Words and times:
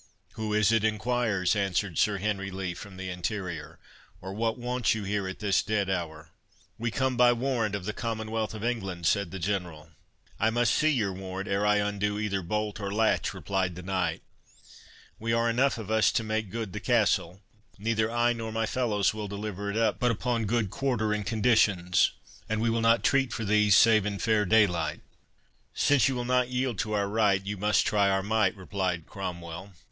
"Who 0.33 0.51
is 0.55 0.71
it 0.71 0.83
enquires?" 0.83 1.55
answered 1.55 1.99
Sir 1.99 2.17
Henry 2.17 2.49
Lee 2.49 2.73
from 2.73 2.97
the 2.97 3.11
interior; 3.11 3.77
"or 4.19 4.33
what 4.33 4.57
want 4.57 4.95
you 4.95 5.03
here 5.03 5.27
at 5.27 5.37
this 5.37 5.61
dead 5.61 5.91
hour?" 5.91 6.31
"We 6.79 6.89
come 6.89 7.15
by 7.15 7.33
warrant 7.33 7.75
of 7.75 7.85
the 7.85 7.93
Commonwealth 7.93 8.55
of 8.55 8.63
England," 8.63 9.05
said 9.05 9.29
the 9.29 9.37
General. 9.37 9.91
"I 10.39 10.49
must 10.49 10.73
see 10.73 10.89
your 10.89 11.13
warrant 11.13 11.47
ere 11.47 11.67
I 11.67 11.75
undo 11.75 12.17
either 12.17 12.41
bolt 12.41 12.79
or 12.79 12.91
latch," 12.91 13.35
replied 13.35 13.75
the 13.75 13.83
knight; 13.83 14.23
"we 15.19 15.33
are 15.33 15.47
enough 15.47 15.77
of 15.77 15.91
us 15.91 16.11
to 16.13 16.23
make 16.23 16.49
good 16.49 16.73
the 16.73 16.79
castle: 16.79 17.43
neither 17.77 18.09
I 18.09 18.33
nor 18.33 18.51
my 18.51 18.65
fellows 18.65 19.13
will 19.13 19.27
deliver 19.27 19.69
it 19.69 19.77
up 19.77 19.99
but 19.99 20.09
upon 20.09 20.45
good 20.45 20.71
quarter 20.71 21.13
and 21.13 21.23
conditions; 21.23 22.09
and 22.49 22.59
we 22.59 22.71
will 22.71 22.81
not 22.81 23.03
treat 23.03 23.31
for 23.31 23.45
these 23.45 23.75
save 23.77 24.07
in 24.07 24.17
fair 24.17 24.45
daylight." 24.47 25.01
"Since 25.75 26.07
you 26.09 26.15
will 26.15 26.25
not 26.25 26.49
yield 26.49 26.79
to 26.79 26.93
our 26.93 27.07
right, 27.07 27.45
you 27.45 27.55
must 27.55 27.85
try 27.85 28.09
our 28.09 28.23
might," 28.23 28.55
replied 28.55 29.05
Cromwell. 29.05 29.73